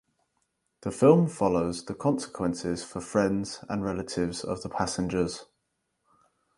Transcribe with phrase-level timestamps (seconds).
[0.81, 5.45] The film follows the consequences for friends and relatives of the passengers.